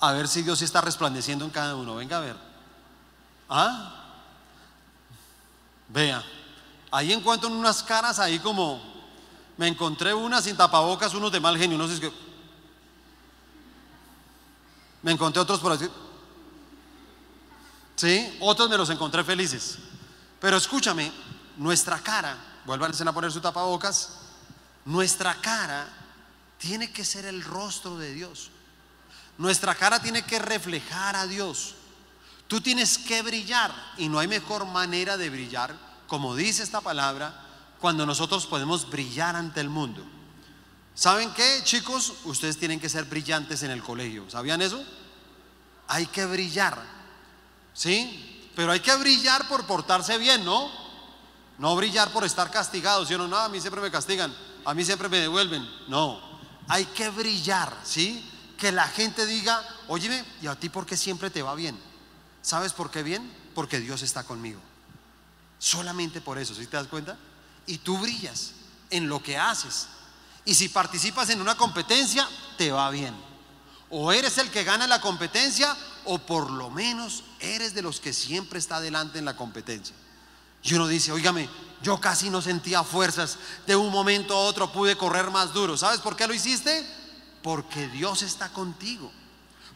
a 0.00 0.12
ver 0.12 0.26
si 0.26 0.42
Dios 0.42 0.60
está 0.62 0.80
resplandeciendo 0.80 1.44
en 1.44 1.50
cada 1.50 1.76
uno. 1.76 1.94
Venga 1.94 2.16
a 2.16 2.20
ver. 2.20 2.36
¿Ah? 3.48 4.02
Vea, 5.88 6.24
ahí 6.90 7.12
encuentro 7.12 7.48
unas 7.50 7.82
caras 7.82 8.18
ahí 8.18 8.38
como, 8.38 8.82
me 9.58 9.68
encontré 9.68 10.14
unas 10.14 10.44
sin 10.44 10.56
tapabocas, 10.56 11.14
unos 11.14 11.30
de 11.30 11.38
mal 11.38 11.58
genio, 11.58 11.76
no 11.76 11.86
sé 11.86 11.98
si 11.98 12.12
Me 15.02 15.12
encontré 15.12 15.42
otros 15.42 15.60
por 15.60 15.72
así. 15.72 15.88
Sí, 17.94 18.38
otros 18.40 18.70
me 18.70 18.78
los 18.78 18.88
encontré 18.88 19.22
felices. 19.22 19.78
Pero 20.40 20.56
escúchame, 20.56 21.12
nuestra 21.58 21.98
cara, 22.00 22.36
vuelvan 22.64 22.92
a 23.06 23.12
poner 23.12 23.30
su 23.30 23.40
tapabocas, 23.40 24.21
nuestra 24.84 25.40
cara 25.40 25.88
tiene 26.58 26.92
que 26.92 27.04
ser 27.04 27.24
el 27.24 27.42
rostro 27.42 27.96
de 27.98 28.12
Dios. 28.12 28.50
Nuestra 29.38 29.74
cara 29.74 30.00
tiene 30.00 30.22
que 30.22 30.38
reflejar 30.38 31.16
a 31.16 31.26
Dios. 31.26 31.74
Tú 32.48 32.60
tienes 32.60 32.98
que 32.98 33.22
brillar 33.22 33.72
y 33.96 34.08
no 34.08 34.18
hay 34.18 34.28
mejor 34.28 34.66
manera 34.66 35.16
de 35.16 35.30
brillar, 35.30 35.74
como 36.06 36.36
dice 36.36 36.62
esta 36.62 36.80
palabra, 36.80 37.34
cuando 37.80 38.06
nosotros 38.06 38.46
podemos 38.46 38.88
brillar 38.88 39.34
ante 39.34 39.60
el 39.60 39.68
mundo. 39.68 40.04
¿Saben 40.94 41.32
qué, 41.32 41.60
chicos? 41.64 42.12
Ustedes 42.24 42.58
tienen 42.58 42.78
que 42.78 42.88
ser 42.88 43.04
brillantes 43.06 43.62
en 43.62 43.70
el 43.70 43.82
colegio. 43.82 44.28
¿Sabían 44.28 44.60
eso? 44.60 44.84
Hay 45.88 46.06
que 46.06 46.26
brillar. 46.26 46.78
¿Sí? 47.72 48.50
Pero 48.54 48.72
hay 48.72 48.80
que 48.80 48.94
brillar 48.96 49.48
por 49.48 49.66
portarse 49.66 50.18
bien, 50.18 50.44
¿no? 50.44 50.70
No 51.58 51.74
brillar 51.74 52.10
por 52.12 52.24
estar 52.24 52.50
castigados. 52.50 53.08
Si 53.08 53.16
no, 53.16 53.26
no, 53.26 53.38
a 53.38 53.48
mí 53.48 53.60
siempre 53.60 53.80
me 53.80 53.90
castigan, 53.90 54.34
a 54.64 54.74
mí 54.74 54.84
siempre 54.84 55.08
me 55.08 55.18
devuelven. 55.18 55.68
No, 55.88 56.20
hay 56.68 56.84
que 56.86 57.08
brillar, 57.10 57.76
¿sí? 57.84 58.28
Que 58.58 58.72
la 58.72 58.86
gente 58.88 59.26
diga, 59.26 59.62
óyeme, 59.88 60.24
¿y 60.40 60.46
a 60.46 60.54
ti 60.54 60.68
por 60.68 60.86
qué 60.86 60.96
siempre 60.96 61.30
te 61.30 61.42
va 61.42 61.54
bien? 61.54 61.78
¿Sabes 62.42 62.72
por 62.72 62.90
qué 62.90 63.02
bien? 63.02 63.30
Porque 63.54 63.80
Dios 63.80 64.02
está 64.02 64.24
conmigo. 64.24 64.60
Solamente 65.58 66.20
por 66.20 66.38
eso, 66.38 66.54
¿sí 66.54 66.66
te 66.66 66.76
das 66.76 66.86
cuenta? 66.86 67.16
Y 67.66 67.78
tú 67.78 67.98
brillas 67.98 68.52
en 68.90 69.08
lo 69.08 69.22
que 69.22 69.38
haces. 69.38 69.88
Y 70.44 70.54
si 70.54 70.68
participas 70.68 71.30
en 71.30 71.40
una 71.40 71.56
competencia, 71.56 72.28
te 72.58 72.72
va 72.72 72.90
bien. 72.90 73.14
O 73.90 74.12
eres 74.12 74.38
el 74.38 74.50
que 74.50 74.64
gana 74.64 74.86
la 74.86 75.00
competencia, 75.00 75.76
o 76.04 76.18
por 76.18 76.50
lo 76.50 76.70
menos 76.70 77.24
eres 77.40 77.74
de 77.74 77.82
los 77.82 78.00
que 78.00 78.12
siempre 78.12 78.58
está 78.58 78.76
adelante 78.76 79.18
en 79.18 79.24
la 79.24 79.36
competencia. 79.36 79.94
Y 80.62 80.74
uno 80.74 80.88
dice, 80.88 81.12
oígame, 81.12 81.48
yo 81.82 82.00
casi 82.00 82.30
no 82.30 82.40
sentía 82.42 82.84
fuerzas, 82.84 83.38
de 83.66 83.76
un 83.76 83.90
momento 83.90 84.34
a 84.34 84.40
otro 84.40 84.72
pude 84.72 84.96
correr 84.96 85.30
más 85.30 85.52
duro. 85.52 85.76
¿Sabes 85.76 86.00
por 86.00 86.16
qué 86.16 86.26
lo 86.26 86.34
hiciste? 86.34 86.86
Porque 87.42 87.88
Dios 87.88 88.22
está 88.22 88.48
contigo. 88.50 89.10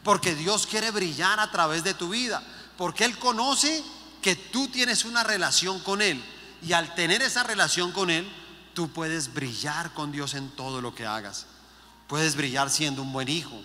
Porque 0.03 0.35
Dios 0.35 0.65
quiere 0.65 0.91
brillar 0.91 1.39
a 1.39 1.51
través 1.51 1.83
de 1.83 1.93
tu 1.93 2.09
vida 2.09 2.41
porque 2.77 3.03
Él 3.03 3.17
conoce 3.17 3.83
que 4.21 4.35
tú 4.35 4.67
tienes 4.67 5.03
una 5.03 5.23
relación 5.23 5.79
con 5.79 6.01
Él. 6.01 6.23
Y 6.61 6.73
al 6.73 6.95
tener 6.95 7.21
esa 7.21 7.43
relación 7.43 7.91
con 7.91 8.09
Él, 8.09 8.27
tú 8.73 8.89
puedes 8.89 9.33
brillar 9.33 9.93
con 9.93 10.11
Dios 10.11 10.35
en 10.35 10.49
todo 10.51 10.79
lo 10.79 10.95
que 10.95 11.05
hagas. 11.05 11.47
Puedes 12.07 12.35
brillar 12.35 12.69
siendo 12.69 13.01
un 13.01 13.11
buen 13.11 13.27
hijo. 13.27 13.59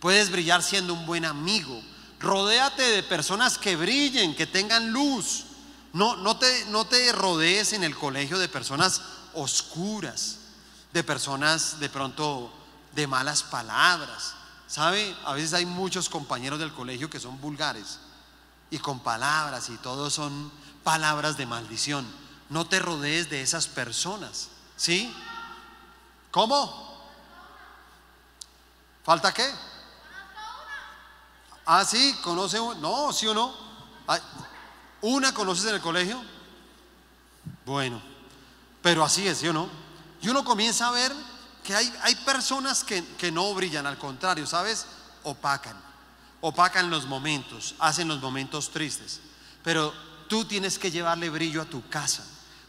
Puedes 0.00 0.30
brillar 0.30 0.62
siendo 0.62 0.94
un 0.94 1.06
buen 1.06 1.24
amigo. 1.24 1.80
Rodéate 2.18 2.82
de 2.82 3.02
personas 3.02 3.58
que 3.58 3.76
brillen, 3.76 4.34
que 4.34 4.46
tengan 4.46 4.90
luz. 4.90 5.44
No, 5.94 6.16
no, 6.16 6.36
te, 6.36 6.64
no 6.66 6.84
te 6.84 7.12
rodees 7.12 7.72
en 7.72 7.84
el 7.84 7.96
colegio 7.96 8.38
de 8.38 8.48
personas 8.48 9.00
oscuras, 9.32 10.38
de 10.92 11.04
personas 11.04 11.78
de 11.78 11.88
pronto 11.88 12.52
de 12.92 13.06
malas 13.06 13.44
palabras. 13.44 14.34
¿Sabe? 14.66 15.16
A 15.24 15.34
veces 15.34 15.54
hay 15.54 15.66
muchos 15.66 16.08
compañeros 16.08 16.58
del 16.58 16.72
colegio 16.72 17.08
que 17.08 17.20
son 17.20 17.40
vulgares 17.40 18.00
y 18.70 18.78
con 18.78 18.98
palabras 19.00 19.68
y 19.68 19.76
todo 19.76 20.10
son 20.10 20.50
palabras 20.82 21.36
de 21.36 21.46
maldición. 21.46 22.04
No 22.48 22.66
te 22.66 22.80
rodees 22.80 23.30
de 23.30 23.42
esas 23.42 23.68
personas. 23.68 24.48
¿Sí? 24.76 25.14
¿Cómo? 26.32 26.92
¿Falta 29.04 29.32
qué? 29.32 29.48
Ah, 31.66 31.84
sí, 31.84 32.18
conoce 32.24 32.58
No, 32.80 33.12
sí 33.12 33.28
o 33.28 33.34
no. 33.34 33.54
¿Una 35.00 35.34
conoces 35.34 35.66
en 35.66 35.74
el 35.74 35.80
colegio? 35.80 36.22
Bueno, 37.66 38.00
pero 38.82 39.04
así 39.04 39.26
es, 39.26 39.38
¿sí 39.38 39.48
o 39.48 39.52
no? 39.52 39.68
Y 40.22 40.28
uno 40.28 40.44
comienza 40.44 40.88
a 40.88 40.92
ver 40.92 41.12
que 41.62 41.74
hay, 41.74 41.92
hay 42.02 42.14
personas 42.16 42.84
que, 42.84 43.04
que 43.16 43.30
no 43.30 43.52
brillan, 43.54 43.86
al 43.86 43.98
contrario, 43.98 44.46
¿sabes? 44.46 44.86
Opacan 45.24 45.84
opacan 46.46 46.90
los 46.90 47.06
momentos, 47.06 47.74
hacen 47.78 48.06
los 48.06 48.20
momentos 48.20 48.70
tristes. 48.70 49.20
Pero 49.62 49.94
tú 50.28 50.44
tienes 50.44 50.78
que 50.78 50.90
llevarle 50.90 51.30
brillo 51.30 51.62
a 51.62 51.64
tu 51.64 51.88
casa. 51.88 52.22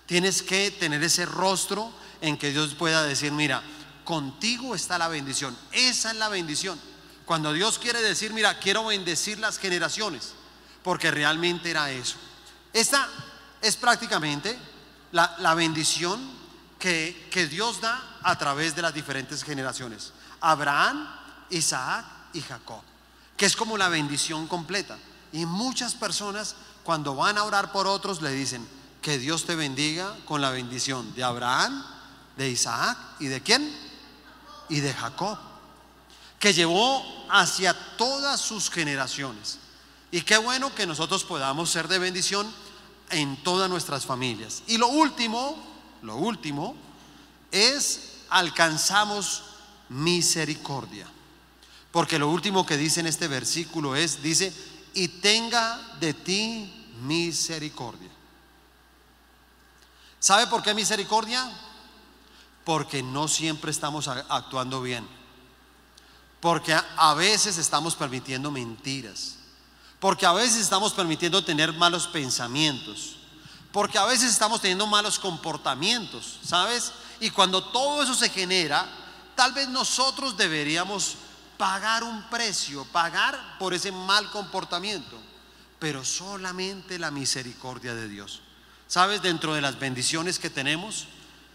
Tienes 0.06 0.42
que 0.42 0.72
tener 0.72 1.04
ese 1.04 1.26
rostro 1.26 1.92
en 2.22 2.38
que 2.38 2.52
Dios 2.52 2.74
pueda 2.74 3.04
decir, 3.04 3.34
mira, 3.34 3.62
contigo 4.06 4.76
está 4.76 4.98
la 4.98 5.10
bendición. 5.10 5.58
Esa 5.74 6.12
es 6.12 6.16
la 6.16 6.30
bendición. 6.30 6.80
Cuando 7.26 7.52
Dios 7.52 7.78
quiere 7.78 8.02
decir, 8.02 8.32
mira, 8.32 8.60
quiero 8.60 8.86
bendecir 8.86 9.40
las 9.40 9.58
generaciones, 9.58 10.36
porque 10.86 11.12
realmente 11.12 11.70
era 11.70 11.92
eso. 11.92 12.16
Esta 12.72 13.10
es 13.62 13.76
prácticamente 13.76 14.58
la, 15.12 15.36
la 15.40 15.54
bendición 15.54 16.22
que, 16.80 17.28
que 17.30 17.48
Dios 17.48 17.82
da 17.82 18.20
a 18.24 18.38
través 18.38 18.74
de 18.74 18.82
las 18.82 18.94
diferentes 18.94 19.44
generaciones. 19.44 20.14
Abraham, 20.40 21.06
Isaac 21.50 22.06
y 22.32 22.40
Jacob 22.40 22.82
que 23.38 23.46
es 23.46 23.56
como 23.56 23.78
la 23.78 23.90
bendición 23.90 24.48
completa. 24.48 24.98
Y 25.32 25.46
muchas 25.46 25.94
personas 25.94 26.56
cuando 26.84 27.16
van 27.16 27.38
a 27.38 27.44
orar 27.44 27.72
por 27.72 27.88
otros 27.88 28.22
le 28.22 28.32
dicen, 28.32 28.66
que 29.02 29.20
Dios 29.20 29.46
te 29.46 29.56
bendiga 29.56 30.16
con 30.26 30.42
la 30.42 30.50
bendición 30.50 31.14
de 31.14 31.24
Abraham, 31.24 31.86
de 32.38 32.50
Isaac 32.50 32.98
y 33.20 33.28
de 33.28 33.42
quién? 33.42 33.72
Y 34.68 34.80
de 34.80 34.94
Jacob, 34.94 35.38
que 36.40 36.54
llevó 36.54 37.04
hacia 37.30 37.76
todas 37.98 38.42
sus 38.42 38.70
generaciones. 38.72 39.60
Y 40.12 40.22
qué 40.22 40.38
bueno 40.38 40.74
que 40.74 40.86
nosotros 40.86 41.24
podamos 41.24 41.70
ser 41.70 41.88
de 41.88 42.00
bendición 42.00 42.52
en 43.10 43.38
todas 43.44 43.70
nuestras 43.70 44.06
familias. 44.06 44.64
Y 44.68 44.78
lo 44.78 44.88
último, 44.88 45.58
lo 46.02 46.16
último, 46.16 46.76
es 47.52 48.22
alcanzamos 48.30 49.44
misericordia. 49.90 51.08
Porque 51.92 52.20
lo 52.20 52.30
último 52.30 52.66
que 52.66 52.78
dice 52.78 53.00
en 53.00 53.08
este 53.08 53.28
versículo 53.28 53.96
es, 53.96 54.22
dice, 54.22 54.54
y 54.94 55.08
tenga 55.08 55.80
de 56.00 56.14
ti 56.14 56.88
misericordia. 57.02 58.10
¿Sabe 60.20 60.48
por 60.48 60.64
qué 60.64 60.74
misericordia? 60.74 61.50
Porque 62.64 63.04
no 63.04 63.28
siempre 63.28 63.72
estamos 63.72 64.08
actuando 64.08 64.82
bien. 64.82 65.08
Porque 66.40 66.76
a 66.98 67.14
veces 67.14 67.58
estamos 67.58 67.96
permitiendo 67.96 68.52
mentiras. 68.52 69.36
Porque 70.06 70.28
a 70.28 70.34
veces 70.34 70.62
estamos 70.62 70.94
permitiendo 70.94 71.44
tener 71.44 71.74
malos 71.74 72.06
pensamientos. 72.06 73.16
Porque 73.72 73.98
a 73.98 74.06
veces 74.06 74.30
estamos 74.30 74.62
teniendo 74.62 74.86
malos 74.86 75.18
comportamientos, 75.18 76.38
¿sabes? 76.48 76.92
Y 77.20 77.32
cuando 77.32 77.64
todo 77.64 78.04
eso 78.04 78.14
se 78.14 78.30
genera, 78.30 78.88
tal 79.34 79.54
vez 79.54 79.68
nosotros 79.68 80.38
deberíamos 80.38 81.16
pagar 81.58 82.04
un 82.04 82.22
precio, 82.30 82.86
pagar 82.92 83.58
por 83.58 83.74
ese 83.74 83.92
mal 83.92 84.30
comportamiento, 84.30 85.18
pero 85.80 86.06
solamente 86.06 87.00
la 87.00 87.10
misericordia 87.10 87.96
de 87.96 88.08
Dios. 88.08 88.42
¿Sabes? 88.88 89.24
Dentro 89.24 89.56
de 89.56 89.62
las 89.62 89.80
bendiciones 89.80 90.38
que 90.38 90.52
tenemos, 90.52 91.08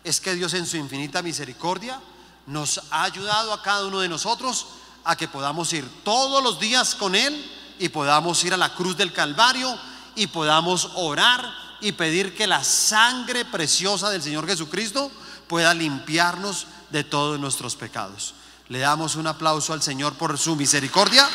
es 0.02 0.20
que 0.20 0.34
Dios 0.34 0.54
en 0.54 0.66
su 0.66 0.76
infinita 0.76 1.22
misericordia 1.22 2.00
nos 2.48 2.80
ha 2.90 3.04
ayudado 3.04 3.52
a 3.52 3.62
cada 3.62 3.86
uno 3.86 4.00
de 4.00 4.08
nosotros 4.08 4.66
a 5.04 5.14
que 5.14 5.28
podamos 5.28 5.72
ir 5.72 5.88
todos 6.02 6.42
los 6.42 6.58
días 6.58 6.96
con 6.96 7.14
Él 7.14 7.58
y 7.80 7.88
podamos 7.88 8.44
ir 8.44 8.52
a 8.52 8.58
la 8.58 8.74
cruz 8.74 8.96
del 8.96 9.12
Calvario 9.12 9.76
y 10.14 10.26
podamos 10.26 10.90
orar 10.94 11.50
y 11.80 11.92
pedir 11.92 12.36
que 12.36 12.46
la 12.46 12.62
sangre 12.62 13.46
preciosa 13.46 14.10
del 14.10 14.22
Señor 14.22 14.46
Jesucristo 14.46 15.10
pueda 15.48 15.72
limpiarnos 15.72 16.66
de 16.90 17.04
todos 17.04 17.40
nuestros 17.40 17.76
pecados. 17.76 18.34
Le 18.68 18.80
damos 18.80 19.16
un 19.16 19.26
aplauso 19.26 19.72
al 19.72 19.82
Señor 19.82 20.12
por 20.14 20.38
su 20.38 20.56
misericordia. 20.56 21.26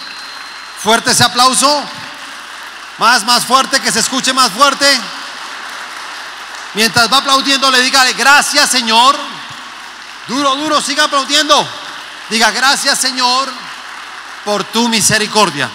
Fuerte 0.79 1.11
ese 1.11 1.23
aplauso. 1.23 1.83
Más, 2.99 3.25
más 3.25 3.43
fuerte, 3.43 3.81
que 3.81 3.91
se 3.91 3.99
escuche 3.99 4.31
más 4.31 4.51
fuerte. 4.51 4.85
Mientras 6.75 7.11
va 7.11 7.17
aplaudiendo, 7.17 7.71
le 7.71 7.81
diga 7.81 8.05
gracias 8.13 8.69
Señor. 8.69 9.15
Duro, 10.27 10.55
duro, 10.57 10.79
siga 10.79 11.05
aplaudiendo. 11.05 11.67
Diga 12.29 12.51
gracias 12.51 12.99
Señor 12.99 13.49
por 14.45 14.63
tu 14.65 14.87
misericordia. 14.87 15.71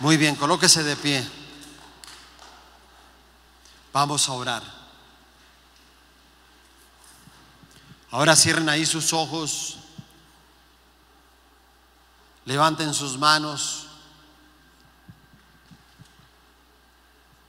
Muy 0.00 0.16
bien, 0.16 0.36
colóquese 0.36 0.84
de 0.84 0.94
pie. 0.94 1.28
Vamos 3.92 4.28
a 4.28 4.32
orar. 4.32 4.62
Ahora 8.12 8.36
cierren 8.36 8.68
ahí 8.68 8.86
sus 8.86 9.12
ojos, 9.12 9.78
levanten 12.44 12.94
sus 12.94 13.18
manos, 13.18 13.86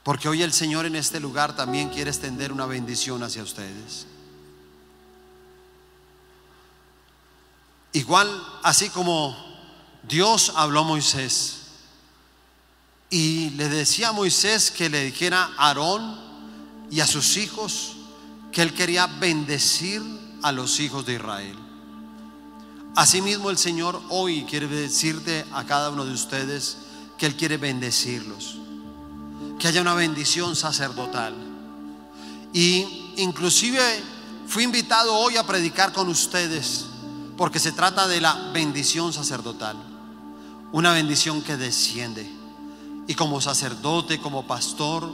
porque 0.02 0.28
hoy 0.28 0.42
el 0.42 0.52
Señor 0.52 0.86
en 0.86 0.96
este 0.96 1.20
lugar 1.20 1.54
también 1.54 1.88
quiere 1.88 2.10
extender 2.10 2.52
una 2.52 2.66
bendición 2.66 3.22
hacia 3.22 3.44
ustedes. 3.44 4.06
Igual, 7.92 8.28
así 8.64 8.90
como 8.90 9.36
Dios 10.02 10.52
habló 10.56 10.80
a 10.80 10.84
Moisés 10.84 11.59
y 13.10 13.50
le 13.50 13.68
decía 13.68 14.08
a 14.08 14.12
Moisés 14.12 14.70
que 14.70 14.88
le 14.88 15.04
dijera 15.04 15.50
a 15.56 15.68
Aarón 15.68 16.18
y 16.90 17.00
a 17.00 17.06
sus 17.06 17.36
hijos 17.36 17.96
que 18.52 18.62
él 18.62 18.72
quería 18.72 19.06
bendecir 19.06 20.02
a 20.42 20.52
los 20.52 20.80
hijos 20.80 21.04
de 21.04 21.14
Israel. 21.14 21.56
Asimismo 22.96 23.50
el 23.50 23.58
Señor 23.58 24.00
hoy 24.08 24.44
quiere 24.44 24.66
decirte 24.66 25.44
a 25.52 25.64
cada 25.64 25.90
uno 25.90 26.04
de 26.04 26.12
ustedes 26.12 26.76
que 27.16 27.26
Él 27.26 27.36
quiere 27.36 27.56
bendecirlos, 27.56 28.56
que 29.58 29.68
haya 29.68 29.80
una 29.80 29.94
bendición 29.94 30.56
sacerdotal. 30.56 31.34
Y 32.52 33.12
inclusive 33.16 33.80
fui 34.46 34.64
invitado 34.64 35.14
hoy 35.14 35.36
a 35.36 35.46
predicar 35.46 35.92
con 35.92 36.08
ustedes 36.08 36.86
porque 37.36 37.60
se 37.60 37.72
trata 37.72 38.08
de 38.08 38.20
la 38.20 38.50
bendición 38.52 39.12
sacerdotal, 39.12 39.76
una 40.72 40.92
bendición 40.92 41.42
que 41.42 41.56
desciende. 41.56 42.39
Y 43.10 43.16
como 43.16 43.40
sacerdote, 43.40 44.20
como 44.20 44.46
pastor 44.46 45.10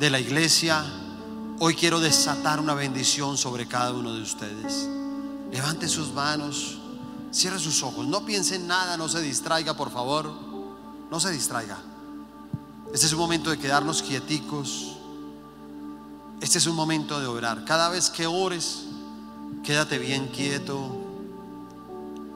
de 0.00 0.10
la 0.10 0.18
iglesia, 0.18 0.84
Hoy 1.58 1.74
quiero 1.74 2.00
desatar 2.00 2.60
una 2.60 2.74
bendición 2.74 3.38
sobre 3.38 3.66
cada 3.66 3.90
uno 3.92 4.12
de 4.12 4.20
ustedes. 4.20 4.86
Levante 5.50 5.88
sus 5.88 6.12
manos, 6.12 6.76
cierre 7.30 7.58
sus 7.58 7.82
ojos, 7.82 8.06
no 8.06 8.26
piense 8.26 8.56
en 8.56 8.66
nada, 8.66 8.98
no 8.98 9.08
se 9.08 9.22
distraiga, 9.22 9.74
por 9.74 9.90
favor. 9.90 10.30
No 11.10 11.18
se 11.18 11.30
distraiga. 11.30 11.78
Este 12.92 13.06
es 13.06 13.12
un 13.14 13.20
momento 13.20 13.48
de 13.48 13.58
quedarnos 13.58 14.02
quieticos. 14.02 14.96
Este 16.42 16.58
es 16.58 16.66
un 16.66 16.76
momento 16.76 17.20
de 17.20 17.26
orar. 17.26 17.64
Cada 17.64 17.88
vez 17.88 18.10
que 18.10 18.26
ores, 18.26 18.82
quédate 19.64 19.98
bien 19.98 20.28
quieto 20.28 20.94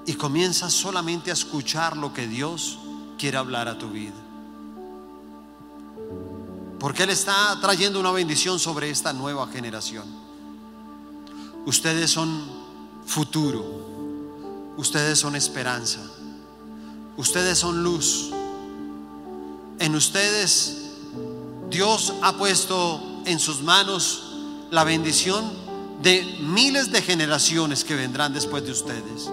y 0.06 0.14
comienza 0.14 0.70
solamente 0.70 1.30
a 1.30 1.34
escuchar 1.34 1.98
lo 1.98 2.14
que 2.14 2.26
Dios 2.26 2.78
quiere 3.18 3.36
hablar 3.36 3.68
a 3.68 3.76
tu 3.76 3.90
vida. 3.90 4.29
Porque 6.80 7.02
Él 7.02 7.10
está 7.10 7.58
trayendo 7.60 8.00
una 8.00 8.10
bendición 8.10 8.58
sobre 8.58 8.90
esta 8.90 9.12
nueva 9.12 9.46
generación. 9.48 10.04
Ustedes 11.66 12.10
son 12.10 12.42
futuro. 13.06 13.64
Ustedes 14.78 15.18
son 15.18 15.36
esperanza. 15.36 16.00
Ustedes 17.18 17.58
son 17.58 17.82
luz. 17.84 18.30
En 19.78 19.94
ustedes 19.94 20.92
Dios 21.68 22.14
ha 22.22 22.32
puesto 22.38 23.22
en 23.26 23.38
sus 23.38 23.60
manos 23.60 24.24
la 24.70 24.82
bendición 24.82 25.52
de 26.02 26.38
miles 26.40 26.90
de 26.90 27.02
generaciones 27.02 27.84
que 27.84 27.94
vendrán 27.94 28.32
después 28.32 28.64
de 28.64 28.72
ustedes. 28.72 29.30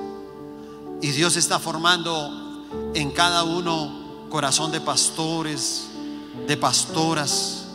Y 1.02 1.12
Dios 1.12 1.38
está 1.38 1.60
formando 1.60 2.66
en 2.94 3.12
cada 3.12 3.44
uno 3.44 4.28
corazón 4.30 4.72
de 4.72 4.82
pastores, 4.82 5.88
de 6.46 6.58
pastoras, 6.58 7.66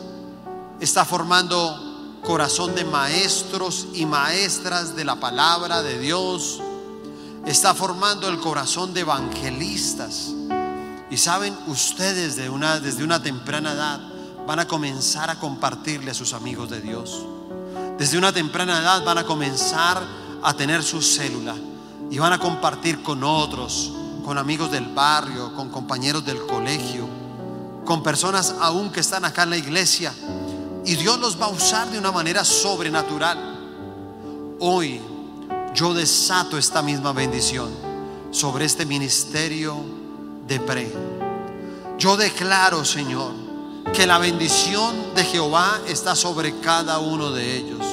está 0.79 1.05
formando 1.05 2.19
corazón 2.23 2.73
de 2.75 2.85
maestros 2.85 3.87
y 3.93 4.05
maestras 4.05 4.95
de 4.95 5.05
la 5.05 5.15
palabra 5.19 5.81
de 5.81 5.99
Dios, 5.99 6.61
está 7.45 7.73
formando 7.73 8.29
el 8.29 8.39
corazón 8.39 8.93
de 8.93 9.01
evangelistas. 9.01 10.31
Y 11.09 11.17
saben, 11.17 11.55
ustedes 11.67 12.35
de 12.35 12.49
una, 12.49 12.79
desde 12.79 13.03
una 13.03 13.21
temprana 13.21 13.73
edad 13.73 13.99
van 14.47 14.59
a 14.59 14.67
comenzar 14.67 15.29
a 15.29 15.39
compartirle 15.39 16.11
a 16.11 16.15
sus 16.15 16.33
amigos 16.33 16.69
de 16.69 16.81
Dios. 16.81 17.25
Desde 17.97 18.17
una 18.17 18.31
temprana 18.31 18.79
edad 18.79 19.03
van 19.03 19.19
a 19.19 19.25
comenzar 19.25 20.01
a 20.41 20.53
tener 20.55 20.81
su 20.81 21.01
célula 21.01 21.55
y 22.09 22.17
van 22.17 22.33
a 22.33 22.39
compartir 22.39 23.03
con 23.03 23.23
otros, 23.23 23.91
con 24.25 24.37
amigos 24.37 24.71
del 24.71 24.85
barrio, 24.85 25.53
con 25.55 25.69
compañeros 25.69 26.25
del 26.25 26.45
colegio 26.45 27.07
con 27.85 28.01
personas 28.01 28.55
aún 28.59 28.91
que 28.91 29.01
están 29.01 29.25
acá 29.25 29.43
en 29.43 29.51
la 29.51 29.57
iglesia. 29.57 30.13
Y 30.85 30.95
Dios 30.95 31.19
los 31.19 31.39
va 31.39 31.45
a 31.45 31.49
usar 31.49 31.89
de 31.89 31.97
una 31.97 32.11
manera 32.11 32.43
sobrenatural. 32.43 33.37
Hoy 34.59 35.01
yo 35.73 35.93
desato 35.93 36.57
esta 36.57 36.81
misma 36.81 37.13
bendición 37.13 37.71
sobre 38.31 38.65
este 38.65 38.85
ministerio 38.85 39.77
de 40.47 40.59
pre. 40.59 40.93
Yo 41.97 42.17
declaro, 42.17 42.83
Señor, 42.83 43.31
que 43.93 44.07
la 44.07 44.17
bendición 44.17 45.13
de 45.15 45.23
Jehová 45.23 45.79
está 45.87 46.15
sobre 46.15 46.59
cada 46.59 46.99
uno 46.99 47.31
de 47.31 47.57
ellos. 47.57 47.85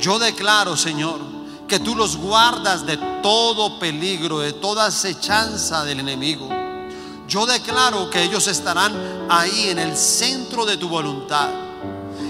Yo 0.00 0.18
declaro, 0.18 0.76
Señor, 0.76 1.20
que 1.68 1.78
tú 1.78 1.94
los 1.94 2.16
guardas 2.16 2.84
de 2.84 2.96
todo 3.22 3.78
peligro, 3.78 4.40
de 4.40 4.52
toda 4.52 4.86
acechanza 4.86 5.84
del 5.84 6.00
enemigo 6.00 6.63
yo 7.34 7.46
declaro 7.46 8.10
que 8.10 8.22
ellos 8.22 8.46
estarán 8.46 9.26
ahí 9.28 9.68
en 9.68 9.80
el 9.80 9.96
centro 9.96 10.64
de 10.64 10.76
tu 10.76 10.88
voluntad 10.88 11.48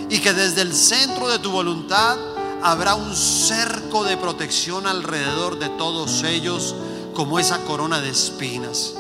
y 0.09 0.19
que 0.19 0.33
desde 0.33 0.63
el 0.63 0.73
centro 0.73 1.29
de 1.29 1.39
tu 1.41 1.51
voluntad 1.51 2.17
habrá 2.63 2.95
un 2.95 3.15
cerco 3.15 4.03
de 4.03 4.17
protección 4.17 4.87
alrededor 4.87 5.59
de 5.59 5.69
todos 5.69 6.23
ellos 6.23 6.75
como 7.13 7.39
esa 7.39 7.59
corona 7.65 8.01
de 8.01 8.09
espinas. 8.09 8.95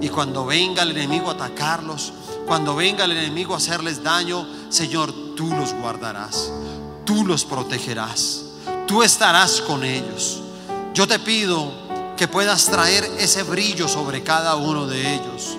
Y 0.00 0.08
cuando 0.08 0.46
venga 0.46 0.82
el 0.82 0.92
enemigo 0.92 1.28
a 1.28 1.34
atacarlos, 1.34 2.14
cuando 2.46 2.74
venga 2.74 3.04
el 3.04 3.12
enemigo 3.12 3.52
a 3.52 3.58
hacerles 3.58 4.02
daño, 4.02 4.48
Señor, 4.70 5.12
tú 5.36 5.48
los 5.48 5.74
guardarás, 5.74 6.50
tú 7.04 7.26
los 7.26 7.44
protegerás, 7.44 8.44
tú 8.86 9.02
estarás 9.02 9.60
con 9.60 9.84
ellos. 9.84 10.40
Yo 10.94 11.06
te 11.06 11.18
pido 11.18 11.89
que 12.20 12.28
puedas 12.28 12.66
traer 12.66 13.02
ese 13.18 13.44
brillo 13.44 13.88
sobre 13.88 14.22
cada 14.22 14.54
uno 14.56 14.86
de 14.86 15.14
ellos. 15.14 15.56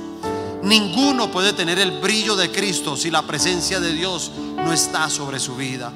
Ninguno 0.62 1.32
puede 1.32 1.54
tener 1.54 1.80
el 1.80 2.00
brillo 2.00 2.36
de 2.36 2.52
Cristo 2.52 2.96
si 2.96 3.10
la 3.10 3.24
presencia 3.24 3.80
de 3.80 3.92
Dios 3.92 4.32
no 4.58 4.72
está 4.72 5.10
sobre 5.10 5.40
su 5.40 5.56
vida. 5.56 5.92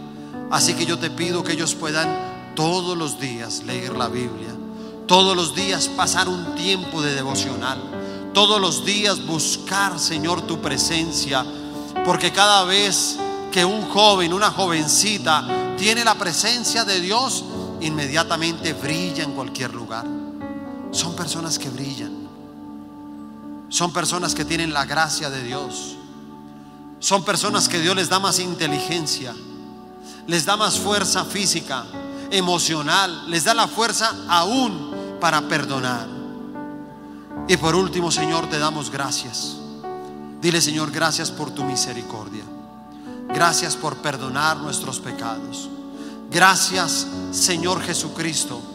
Así 0.49 0.73
que 0.73 0.88
yo 0.88 0.97
te 0.97 1.12
pido 1.12 1.43
que 1.43 1.51
ellos 1.51 1.75
puedan 1.75 2.56
todos 2.56 2.97
los 2.97 3.19
días 3.19 3.62
leer 3.63 3.95
la 3.95 4.08
Biblia, 4.08 4.56
todos 5.06 5.36
los 5.36 5.54
días 5.54 5.88
pasar 5.88 6.28
un 6.28 6.56
tiempo 6.56 6.99
de 7.04 7.13
devocional, 7.13 7.78
todos 8.34 8.60
los 8.60 8.84
días 8.84 9.23
buscar, 9.23 9.99
Señor, 9.99 10.47
tu 10.47 10.62
presencia, 10.62 11.45
porque 12.04 12.32
cada 12.32 12.63
vez 12.63 13.17
que 13.51 13.63
un 13.63 13.84
joven, 13.84 14.34
una 14.34 14.49
jovencita 14.49 15.75
tiene 15.78 16.04
la 16.04 16.15
presencia 16.15 16.84
de 16.86 17.01
Dios, 17.01 17.43
inmediatamente 17.82 18.73
brilla 18.73 19.23
en 19.25 19.34
cualquier 19.34 19.71
lugar 19.71 20.25
son 20.96 21.16
personas 21.16 21.60
que 21.60 21.70
brillan. 21.70 22.14
Son 23.70 23.92
personas 23.92 24.34
que 24.34 24.46
tienen 24.46 24.74
la 24.74 24.86
gracia 24.86 25.30
de 25.30 25.44
Dios. 25.44 25.98
Son 27.00 27.24
personas 27.26 27.68
que 27.68 27.80
Dios 27.80 27.96
les 27.96 28.08
da 28.08 28.20
más 28.20 28.40
inteligencia, 28.40 29.36
les 30.28 30.46
da 30.46 30.56
más 30.56 30.80
fuerza 30.80 31.26
física, 31.26 31.86
emocional, 32.32 33.30
les 33.30 33.44
da 33.44 33.54
la 33.54 33.68
fuerza 33.68 34.16
aún 34.30 35.18
para 35.20 35.42
perdonar. 35.42 36.08
Y 37.48 37.58
por 37.58 37.76
último, 37.76 38.10
Señor, 38.10 38.50
te 38.50 38.58
damos 38.58 38.90
gracias. 38.90 39.58
Dile, 40.42 40.62
Señor, 40.62 40.92
gracias 40.92 41.30
por 41.30 41.52
tu 41.52 41.64
misericordia. 41.64 42.44
Gracias 43.28 43.76
por 43.76 43.98
perdonar 43.98 44.58
nuestros 44.58 45.00
pecados. 45.00 45.70
Gracias, 46.32 47.06
Señor 47.32 47.82
Jesucristo 47.82 48.75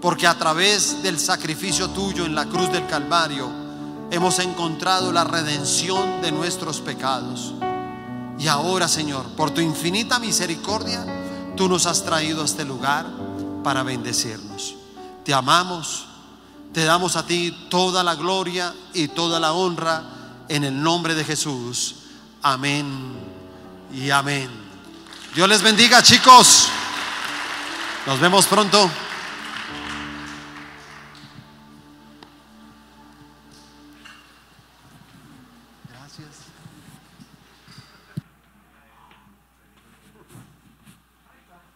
porque 0.00 0.26
a 0.26 0.38
través 0.38 1.02
del 1.02 1.18
sacrificio 1.18 1.90
tuyo 1.90 2.24
en 2.24 2.34
la 2.34 2.46
cruz 2.46 2.72
del 2.72 2.86
Calvario 2.86 3.50
hemos 4.10 4.38
encontrado 4.38 5.12
la 5.12 5.24
redención 5.24 6.22
de 6.22 6.32
nuestros 6.32 6.80
pecados. 6.80 7.52
Y 8.38 8.48
ahora, 8.48 8.88
Señor, 8.88 9.26
por 9.36 9.50
tu 9.50 9.60
infinita 9.60 10.18
misericordia, 10.18 11.04
tú 11.56 11.68
nos 11.68 11.86
has 11.86 12.02
traído 12.02 12.42
a 12.42 12.46
este 12.46 12.64
lugar 12.64 13.06
para 13.62 13.82
bendecirnos. 13.82 14.74
Te 15.24 15.34
amamos, 15.34 16.06
te 16.72 16.84
damos 16.84 17.16
a 17.16 17.26
ti 17.26 17.54
toda 17.68 18.02
la 18.02 18.14
gloria 18.14 18.74
y 18.94 19.08
toda 19.08 19.38
la 19.38 19.52
honra 19.52 20.02
en 20.48 20.64
el 20.64 20.82
nombre 20.82 21.14
de 21.14 21.24
Jesús. 21.24 21.96
Amén 22.42 22.86
y 23.92 24.10
amén. 24.10 24.48
Dios 25.34 25.48
les 25.48 25.60
bendiga, 25.60 26.02
chicos. 26.02 26.68
Nos 28.06 28.18
vemos 28.18 28.46
pronto. 28.46 28.90